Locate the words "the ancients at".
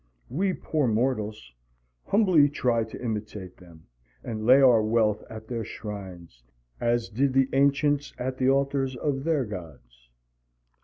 7.33-8.39